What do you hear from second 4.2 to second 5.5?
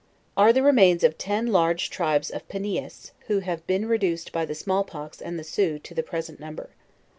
by the small pox and the